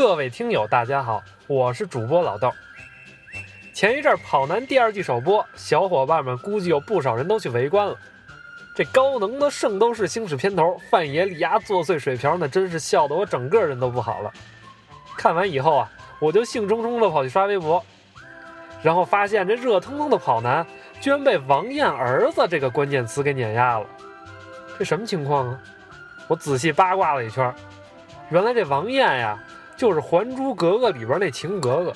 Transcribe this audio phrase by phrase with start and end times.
[0.00, 2.50] 各位听友，大家好，我是主播老豆。
[3.74, 7.94] 前一阵《跑男》第二季首播，小伙伴们估计有不少人都去围观了。
[8.74, 14.32] 这高能的《圣斗士星矢》片头，范爷李涯作祟水瓢，那真是笑得我整个人都不好了。
[15.18, 17.84] 看完以后啊，我就兴冲冲地跑去刷微博，
[18.82, 20.64] 然后发现这热腾腾的《跑男》
[20.98, 23.84] 居然被“王艳儿子”这个关键词给碾压了。
[24.78, 25.60] 这什么情况啊？
[26.26, 27.54] 我仔细八卦了一圈，
[28.30, 29.38] 原来这王艳呀。
[29.80, 31.92] 就是《还珠格格》里边那晴格格，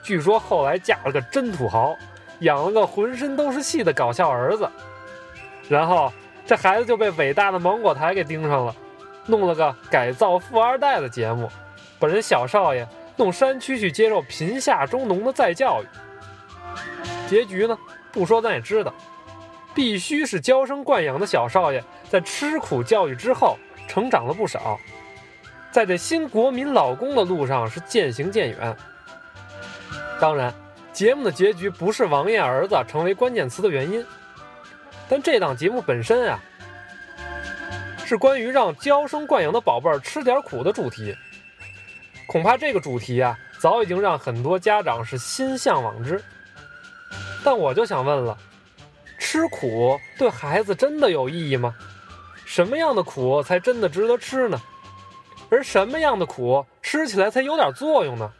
[0.00, 1.96] 据说后来嫁了个真土豪，
[2.38, 4.70] 养了个浑身都是戏的搞笑儿子，
[5.68, 6.12] 然后
[6.46, 8.72] 这孩子就被伟大的芒果台给盯上了，
[9.26, 11.50] 弄了个改造富二代的节目，
[11.98, 15.86] 把人小少爷弄山区去接受贫下中农的再教育。
[17.28, 17.76] 结局呢，
[18.12, 18.94] 不说咱也知道，
[19.74, 24.78] 必须是娇生惯养的小少爷在吃苦教育之后成长了不少。
[25.72, 28.76] 在这新国民老公的路上是渐行渐远。
[30.20, 30.52] 当然，
[30.92, 34.04] 节目的结局不是王艳儿子成为关键词的原因，
[35.08, 36.40] 但这档节目本身啊，
[38.04, 41.16] 是关于让娇生惯养的宝贝儿吃点苦的主题。
[42.26, 46.22] 恐怕这个主题啊，早已经让很多家长是心向往之。
[47.42, 48.36] 但我就想问了，
[49.18, 51.74] 吃苦对孩子真的有意义吗？
[52.44, 54.60] 什么样的苦才真的值得吃呢？
[55.50, 58.32] 而什么样的苦吃起来才有点作用呢？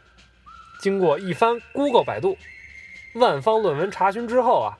[0.79, 2.37] 经过一番 Google 百度、
[3.15, 4.77] 万方论文查询之后啊，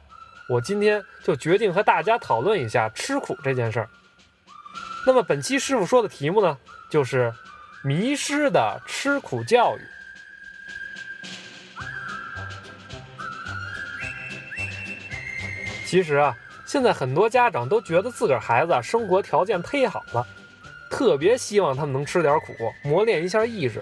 [0.50, 3.90] 我今天就决定和大家讨论一下吃苦这件事儿。
[5.06, 6.58] 那么本期师傅说的题目呢，
[6.90, 7.34] 就是
[7.84, 9.82] 迷失的吃苦教育。
[15.86, 20.25] 其实啊，现在很多家长都觉得自个儿孩子生活条件忒好了。
[20.91, 22.53] 特别希望他们能吃点苦，
[22.84, 23.81] 磨练一下意志。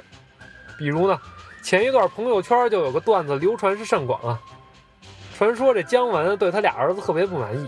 [0.78, 1.20] 比如呢，
[1.64, 4.40] 前一段朋友圈就有个段子流传是甚广啊。
[5.36, 7.68] 传说这姜文对他俩儿子特别不满意，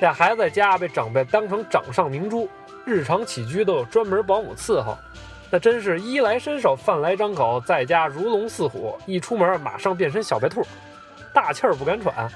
[0.00, 2.48] 俩孩子在家被长辈当成掌上明珠，
[2.84, 4.96] 日常起居都有专门保姆伺候，
[5.50, 10.62] 那真是衣来伸手，饭来张口，在家如龙似虎，一出门马上变身小白兔，
[11.32, 12.28] 大气儿不敢喘。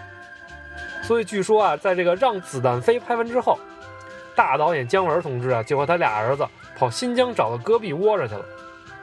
[1.03, 3.59] 所以据说啊，在这个《让子弹飞》拍完之后。
[4.41, 8.43] 大导演姜文同志啊，就和他俩儿子跑新疆找个戈壁窝着去了，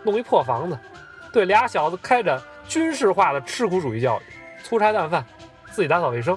[0.02, 0.76] 弄一破房子，
[1.32, 4.24] 对俩小子开展军事化的吃苦主义教育，
[4.64, 5.24] 粗茶淡饭，
[5.70, 6.36] 自己打扫卫生，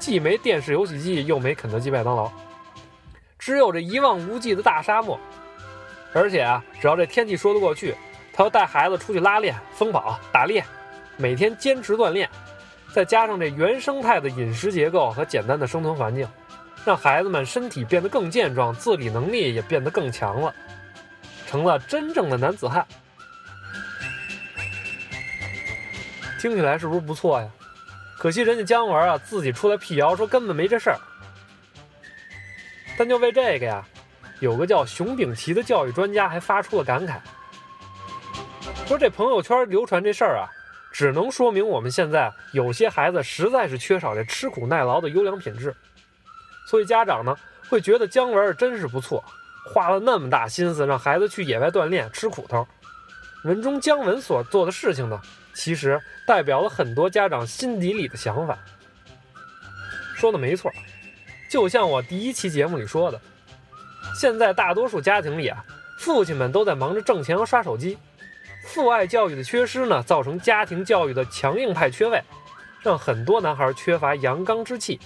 [0.00, 2.28] 既没电视游戏机，又没肯德基麦当劳，
[3.38, 5.16] 只有这一望无际的大沙漠。
[6.12, 7.94] 而且啊，只要这天气说得过去，
[8.32, 10.64] 他要带孩子出去拉练、疯跑、打猎，
[11.16, 12.28] 每天坚持锻炼，
[12.92, 16.26] 再加上这原生态的饮食结构和简单的生存环境。
[16.84, 20.54] 让孩子们身体变得更健壮，自理能力也变得更强了，
[21.46, 22.86] 成了真正的男子汉。
[26.38, 27.48] 听起来是不是不错呀？
[28.18, 30.98] 可惜人家姜文啊自己出来辟谣说根本没这事儿。
[32.96, 33.84] 但就为这个呀，
[34.40, 37.18] 有个叫熊丙奇的教育专家还发出了感慨，
[38.86, 40.48] 说这朋友圈流传这事儿啊，
[40.92, 45.74] 只能说明我们现在有些孩子实在是缺少这吃苦耐劳的优良品质。
[46.66, 47.36] 所以家长呢
[47.68, 49.24] 会觉得姜文真是不错，
[49.72, 52.66] 花了那么大心思让孩子去野外锻炼吃苦头。
[53.44, 55.20] 文中姜文所做的事情呢，
[55.52, 58.58] 其实代表了很多家长心底里的想法。
[60.16, 60.72] 说的没错，
[61.50, 63.20] 就像我第一期节目里说的，
[64.18, 65.62] 现在大多数家庭里啊，
[65.98, 67.98] 父亲们都在忙着挣钱和刷手机，
[68.68, 72.22] 父爱教育的缺失呢，造成家庭教育的强硬派缺位，
[72.82, 74.98] 让很多男孩缺乏阳刚之气。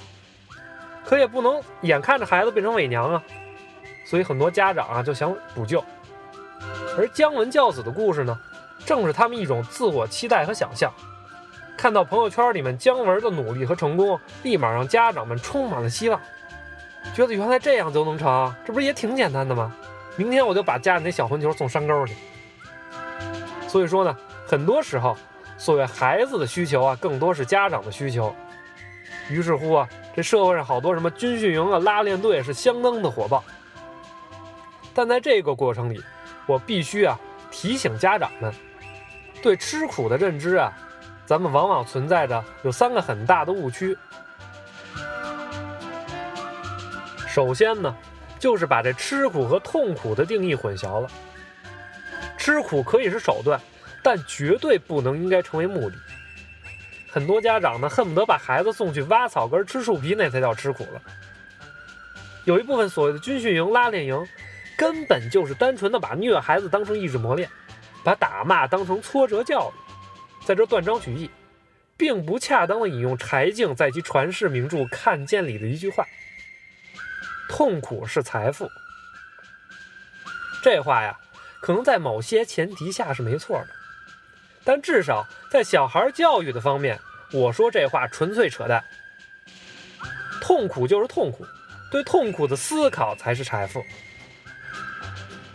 [1.09, 3.23] 可也不能眼看着孩子变成伪娘啊，
[4.05, 5.83] 所以很多家长啊就想补救。
[6.99, 8.39] 而姜文教子的故事呢，
[8.85, 10.93] 正是他们一种自我期待和想象。
[11.79, 16.21] 看到朋友圈里面姜文的努力和成功，立马让家长们充满了希望，
[17.15, 19.75] 觉得原来这样就能成，这不是也挺简单的吗？
[20.15, 22.15] 明天我就把家里那小混球送山沟去。
[23.67, 24.15] 所以说呢，
[24.47, 25.17] 很多时候，
[25.57, 28.37] 所谓孩子的需求啊，更多是家长的需求。
[29.31, 29.89] 于是乎啊。
[30.19, 33.45] 这社会上好多什么军训营啊、拉练队是相当的火爆，
[34.93, 36.03] 但在这个过程里，
[36.45, 37.17] 我必须啊
[37.53, 38.53] 提醒家长们，
[39.41, 40.73] 对吃苦的认知啊，
[41.25, 43.97] 咱们往往存在着有三个很大的误区。
[47.29, 47.95] 首先呢，
[48.41, 51.09] 就是把这吃苦和痛苦的定义混淆了。
[52.37, 53.61] 吃苦可以是手段，
[54.03, 55.97] 但绝对不能应该成为目的。
[57.11, 61.03] 很多家长呢，恨不得把孩子送去挖草根、吃树皮，那才叫吃苦了。
[62.45, 64.27] 有一部分所谓的军训营、拉练营，
[64.77, 67.49] 根本就是单纯的把虐孩子当成意志磨练，
[68.05, 71.31] 把打骂当成挫折教育，在这断章取义，
[71.97, 76.07] 并不恰当的引用柴静在其传世名著《看见》里的一句话
[77.51, 78.71] ：“痛苦是财富。”
[80.63, 81.19] 这话呀，
[81.61, 83.69] 可能在某些前提下是没错的，
[84.69, 87.01] 但至少在小孩教育的方面，
[87.33, 88.85] 我说这话纯粹扯淡。
[90.43, 91.47] 痛苦就是痛苦，
[91.91, 93.83] 对痛苦的思考才是财富。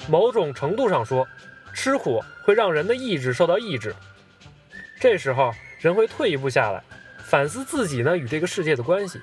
[0.08, 1.28] 某种程度上说，
[1.76, 3.94] 吃苦会让人的意志受到抑制，
[5.00, 6.82] 这时候人会退一步下来，
[7.20, 9.22] 反思自己呢与这个世界的关系，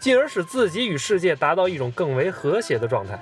[0.00, 3.18] 进而使自己与世界达到一种更为和谐的状态。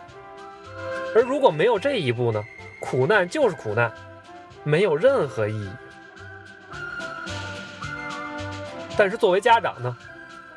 [1.14, 2.42] 而如果没有这一步呢，
[2.80, 3.92] 苦难就是苦难，
[4.64, 5.70] 没有任何意义。
[9.02, 9.96] 但是作为家长呢？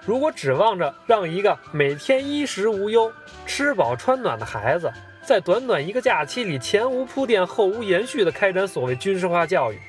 [0.05, 3.11] 如果指望着让一个每天衣食无忧、
[3.47, 4.93] 吃饱穿暖的孩子，
[5.23, 9.79] 在短短一个假期里前无铺垫后无延续地开展所谓军事化教育，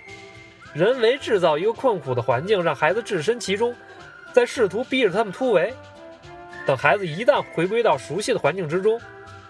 [0.72, 3.74] 人为制造一个困苦的环境，让孩子置身其中，
[4.32, 5.74] 再试图逼着他们突围，
[6.64, 8.98] 等孩子一旦回归到熟悉的环境之中，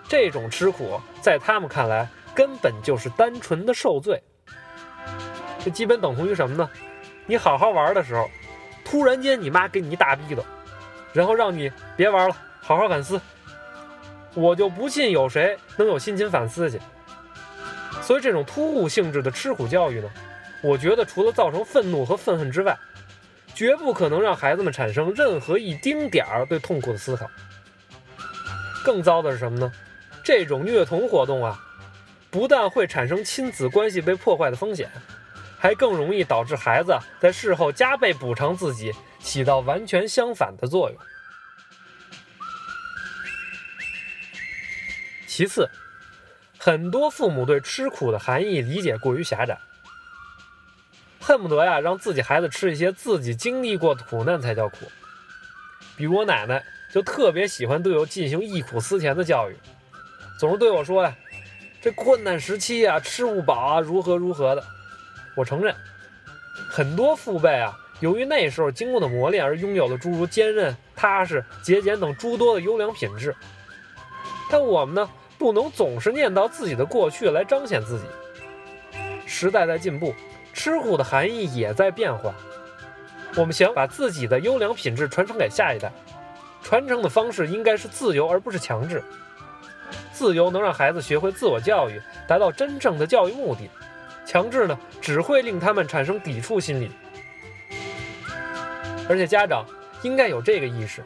[0.08, 4.20] 这种吃苦在他们看来根本就是单纯的受罪。
[5.60, 6.68] 这基本等同于什么呢？
[7.24, 8.28] 你好好玩的时候，
[8.86, 10.42] 突然间你妈给你一大逼斗。
[11.12, 13.18] 然后让你别玩了，好好反思。
[14.34, 16.78] 我就不信有谁能有心情反思去。
[18.02, 20.10] 所以这种突兀性质的吃苦教育呢，
[20.62, 22.78] 我觉得除了造成愤怒和愤恨之外，
[23.54, 27.26] 绝不可能让孩子们产生任何一丁点儿对痛苦的思考。
[28.84, 29.72] 更糟的是什么呢？
[30.22, 31.58] 这种虐童活动啊，
[32.30, 34.90] 不但会产生亲子关系被破坏的风险，
[35.66, 38.92] 还更容易导致孩子在事后加倍补偿自己。
[39.18, 40.96] 起到完全相反的作用。
[45.26, 45.68] 其次，
[46.56, 49.58] 很多父母对吃苦的含义理解过于狭窄，
[51.20, 54.86] 恨不得呀让自己孩子吃一些自己经历过的苦难才叫苦。
[55.96, 59.56] 比如我奶奶就特别喜欢对我进行忆苦思甜的教育，
[60.38, 61.16] 总是对我说呀
[61.82, 64.64] ：“这困难时期呀，吃不饱啊，如何如何的。”
[65.36, 65.72] 我承认，
[66.70, 67.78] 很多父辈啊。
[68.00, 73.34] 由于那时候经过的磨练而拥有了诸如坚韧、踏实、节俭等诸多的优良品质，
[74.50, 78.04] 但我们呢，不能总是念叨自己的过去来彰显自己。
[79.26, 80.14] 时代在进步，
[80.52, 82.34] 吃苦的含义也在变化。
[83.34, 85.90] 我们想把自己的优良品质传承给下一代，
[86.62, 89.02] 传承的方式应该是自由而不是强制。
[90.12, 93.68] 自由能让孩子学会自我教育，达到真正的教育目的；
[94.26, 96.90] 强制呢，只会令他们产生抵触心理。
[99.08, 99.64] 而且家长
[100.02, 101.02] 应该有这个意识：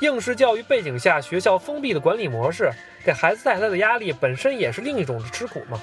[0.00, 2.70] 应试教育背景下，学校封闭的管理模式
[3.02, 5.80] 给孩子带来的压力，本身也是另一种吃苦嘛。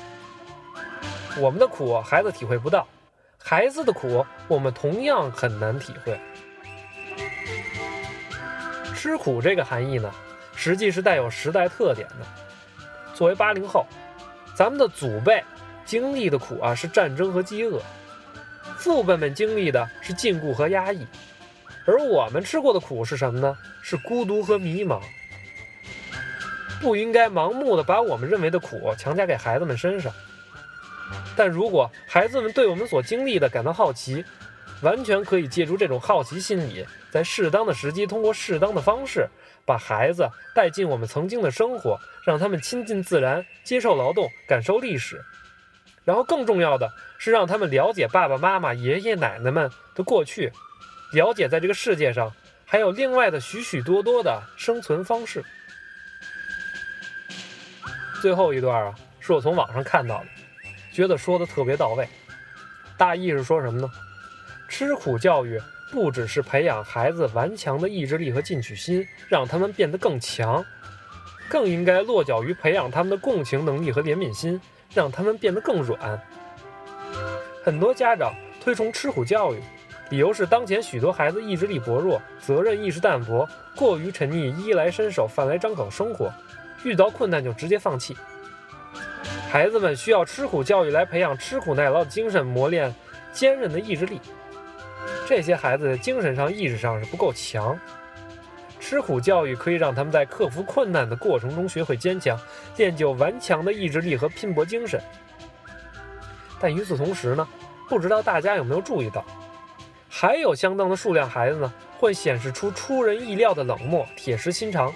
[1.37, 2.87] 我们的苦孩子体会不到，
[3.43, 6.19] 孩子的苦我们同样很难体会。
[8.93, 10.11] 吃苦这个含义呢，
[10.55, 12.15] 实际是带有时代特点的。
[13.13, 13.85] 作为八零后，
[14.55, 15.43] 咱们的祖辈
[15.85, 17.81] 经历的苦啊，是战争和饥饿。
[18.77, 21.05] 父辈们经历的是禁锢和压抑，
[21.85, 23.57] 而我们吃过的苦是什么呢？
[23.81, 25.01] 是孤独和迷茫。
[26.81, 30.11] 不应该盲目的把我们认为的苦强加给孩子们身上。
[31.35, 34.23] 但如果孩子们对我们所经历的感到好奇，
[34.81, 39.27] 完全可以借助这种好奇心理，在适当的时机，通过适当的方式，
[39.65, 45.23] 把孩子带进我们曾经的生活，让他们亲近自然，接受劳动，感受历史。
[46.05, 50.53] 然后更重要的是让他们了解爸爸妈妈、爷爷奶奶们的过去，
[51.11, 52.31] 了解在这个世界上
[52.63, 55.43] 还有另外的许许多多的生存方式。
[58.21, 60.25] 最后一段啊，是我从网上看到的，
[60.93, 62.07] 觉得说的特别到位。
[62.97, 63.89] 大意是说什么呢？
[64.69, 70.63] 吃苦教育不只是培养孩子顽强的意志力和进取心，让他们变得更强，
[71.49, 74.59] 更应该落脚于培养他们的共情能力和怜悯心。
[74.95, 76.19] 让他们变得更软。
[77.63, 79.61] 很多家长推崇吃苦教育，
[80.09, 86.33] 理由是当前许多孩子意志力薄弱、责任意识淡薄、过于沉溺衣来伸手、饭来张口生活，
[86.83, 88.15] 遇到困难就直接放弃。
[89.51, 92.93] 孩子们需要吃苦教育来培养吃苦耐劳的精神，磨练
[93.31, 94.19] 坚韧的意志力。
[95.27, 97.77] 这些孩子精神上、意识上是不够强。
[98.87, 102.39] 吃苦教育可以让他们在克服困难的过程中学会坚强，
[102.77, 105.01] 练就顽强的意志力和拼搏精神。
[106.59, 107.47] 但与此同时呢，
[107.89, 109.25] 不知道大家有没有注意到，
[110.07, 114.93] 还有相当的数量孩子呢，会显示出出人意料的冷漠、铁石心肠。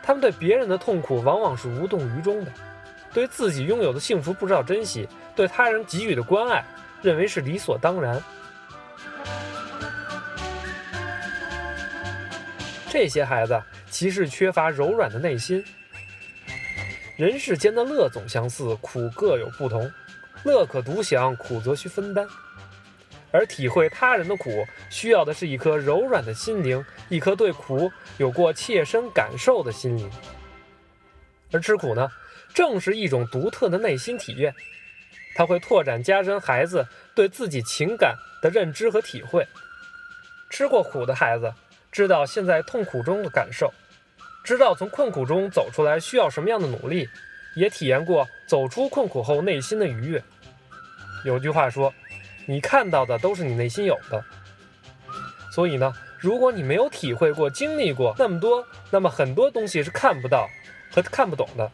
[0.00, 2.52] 他们对别人的痛苦往往是无动于衷的，
[3.12, 6.64] 对自己拥有的幸福不知道珍惜，对他人给予的关爱
[7.02, 8.22] 认为是理所当然。
[13.00, 15.64] 这些孩子其实缺乏柔软的内心。
[17.16, 19.88] 人世间的乐总相似，苦各有不同。
[20.42, 22.26] 乐可独享，苦则需分担。
[23.30, 30.10] 而体会他人的苦，需要的是一颗柔软的心灵，一颗对苦有过切身感受的心灵。
[31.52, 32.10] 而吃苦呢，
[32.52, 34.52] 正是一种独特的内心体验，
[35.36, 39.46] 它会拓展加深孩子对自己情感的认知和体会。
[40.50, 41.54] 吃过苦的孩子，
[41.92, 43.72] 知道现在痛苦中的感受，
[44.44, 47.08] 知道从困苦中走出来需要什么样的努力，
[47.56, 50.22] 也体验过走出困苦后内心的愉悦。
[51.24, 51.92] 有句话说。
[52.50, 54.24] 你看到的都是你内心有的，
[55.52, 60.48] 所以呢，如果你没有体会过、经历过那么多，那么很多东西是看不到
[60.90, 61.70] 和看不懂的。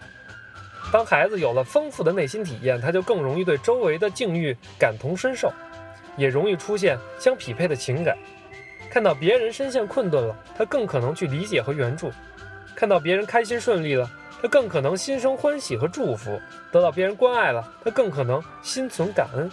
[0.92, 5.52] 当孩子有了丰富的内心体验，他就更容易对周围的境遇感同身受，
[6.16, 8.18] 也容易出现相匹配的情感。
[8.94, 12.10] 看到别人深陷困顿了，他更可能去理解和援助；
[12.76, 14.08] 看到别人开心顺利了，
[14.40, 16.38] 他更可能心生欢喜和祝福；
[16.70, 19.50] 得到别人关爱了，他更可能心存感恩。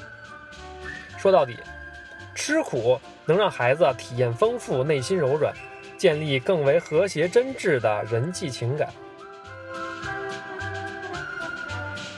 [1.17, 1.57] 说到底，
[2.35, 5.51] 吃苦能让孩子体验丰富、内心柔软，
[5.97, 8.89] 建立更为和谐真挚的人际情感。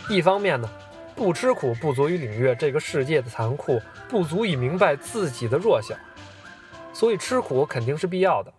[0.10, 0.70] 一方面呢，
[1.16, 5.96] 不吃苦不足以领略这个世界的残酷，不足以明白自己的弱小，
[6.94, 8.54] 所以吃苦肯定是必要的。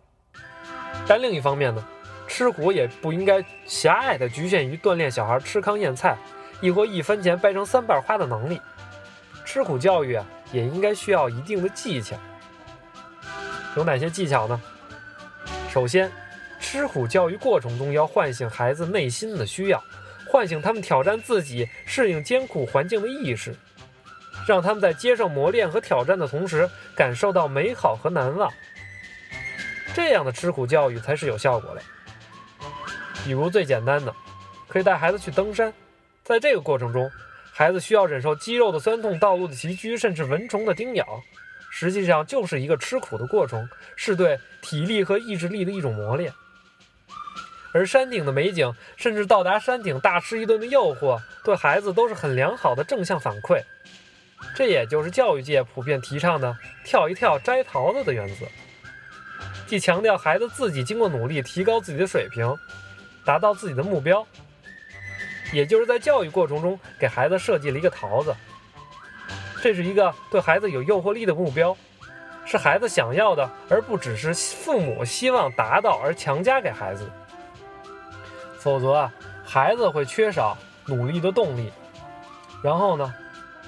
[1.06, 1.82] 但另一方面呢，
[2.26, 6.16] 吃苦也不应该狭隘地局限于锻炼小孩吃糠咽菜，
[6.60, 8.60] 亦或一分钱掰成三瓣花的能力。
[9.44, 12.16] 吃苦教育啊，也应该需要一定的技巧。
[13.76, 14.60] 有哪些技巧呢？
[15.68, 16.10] 首先，
[16.58, 19.82] 吃苦教育过程中要唤醒孩子内心的需要，
[20.30, 23.54] 唤醒他们挑战自己、适应艰苦环境的意识，
[24.46, 28.52] 让他们在接受磨练和挑战的同时，感受到美好和难忘。
[29.94, 31.82] 这样的吃苦教育才是有效果的。
[33.24, 34.14] 比如最简单的，
[34.68, 35.72] 可以带孩子去登山，
[36.22, 37.10] 在这个过程中。
[37.56, 41.06] 孩子需要忍受肌肉的酸痛、道路的崎岖，甚至蚊虫的叮咬，
[41.70, 46.32] 实际上就是一个吃苦的过程，是对体力和意志力的一种磨练。
[47.72, 53.62] 而山顶的美景，甚至到达山顶大吃一顿的诱惑，对孩子都是很良好的正向反馈。
[54.54, 58.46] 这也就是教育界普遍提倡的“跳一跳摘桃子”的原则，
[59.66, 62.56] 既强调孩子自己经过努力提高自己的水平，
[63.24, 64.26] 达到自己的目标。
[65.52, 68.34] 也就是在教育过程中给孩子设计了一个桃子，
[69.62, 71.76] 这是一个对孩子有诱惑力的目标，
[72.44, 77.08] 是孩子想要的，而不只是父母希望达到而强加给孩子。
[78.58, 79.12] 否则啊，
[79.44, 81.70] 孩子会缺少努力的动力。
[82.62, 83.14] 然后呢，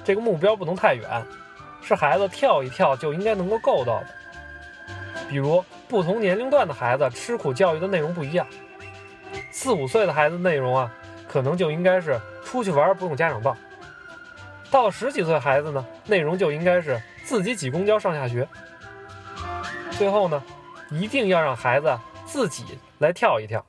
[0.06, 1.26] 这个目标不能太远，
[1.82, 4.06] 是孩子跳一跳就应该能够够到的。
[5.28, 8.46] 比如不同年龄段的孩子吃苦教育的内容不一样，
[9.50, 10.88] 四五岁的孩子内容啊。
[11.28, 13.54] 可能就应该是出去玩不用家长抱。
[14.70, 18.48] 到了十几岁孩子呢，内容就应该是自己挤公交上下学。
[19.90, 20.40] 最后呢，
[20.88, 23.62] 一定要让孩子自己来跳一跳，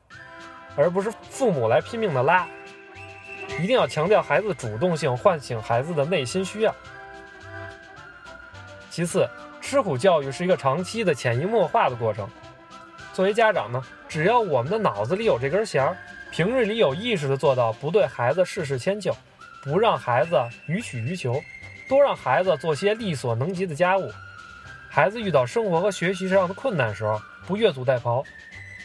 [0.77, 2.47] 而不是父母来拼命的拉。
[3.61, 6.75] 一定要强调孩子的主动性，唤醒孩子的内心需要。
[8.89, 9.29] 其次，
[9.61, 12.29] 吃苦教育是一个长期的潜移默化的过程。
[13.13, 15.97] 作为家长呢，只要我们的脑子里有这根弦儿。
[16.29, 19.15] 平日里有意识地做到不对孩子事事迁就，
[19.63, 20.37] 不让孩子
[20.67, 21.41] 予取予求，
[21.87, 24.11] 多让孩子做些力所能及的家务。
[24.89, 28.23] 孩子遇到生活和学习上的困难时候，不越俎代庖，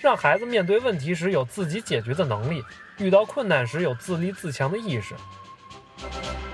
[0.02, 2.64] 让孩子面对问题时有自己解决的能力，
[2.98, 5.14] 遇到困难时有自立自强的意识。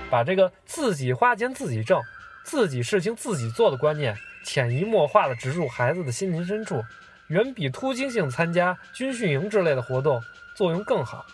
[0.07, 1.99] 把这个自己花钱自己挣，
[2.43, 4.15] 自己事情自己做的观念，
[4.45, 6.85] 潜移默化地植入孩子的心灵深处，
[7.29, 10.21] 远比突击性参加军训营之类的活动。
[10.55, 11.25] 作用更好。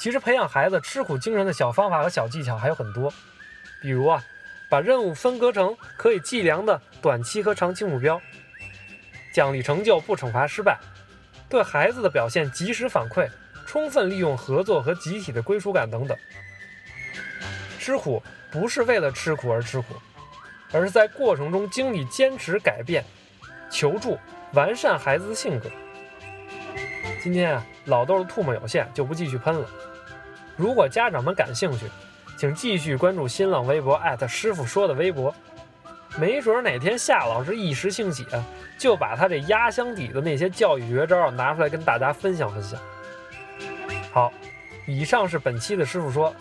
[0.00, 3.10] 其实培养孩子吃苦精神的小方法和小技巧还有很多，
[3.80, 4.22] 比如啊，
[4.68, 8.20] 把任务分割成可以计量的短期和长期目标，
[9.32, 10.78] 奖励成就不惩罚失败，
[11.48, 13.28] 对孩子的表现及时反馈，
[13.66, 16.16] 充分利用合作和集体的归属感等等。
[17.78, 19.94] 吃苦不是为了吃苦而吃苦，
[20.72, 23.04] 而是在过程中经历坚持、改变、
[23.70, 24.18] 求助、
[24.52, 25.70] 完善孩子的性格。
[27.22, 29.66] 今天啊，老豆的唾沫有限，就不继续喷了。
[30.56, 31.86] 如果家长们感兴趣，
[32.36, 35.34] 请继续关注新浪微博师傅说的微博，
[36.18, 38.26] 没准哪天夏老师一时兴起，
[38.76, 42.80] 就把他这压箱底的那些教育绝招拿出来跟大家分享分享。
[44.10, 44.32] 好，
[44.86, 46.34] 以上是本期的师傅说，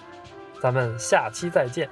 [0.60, 1.88] 咱们下期再见。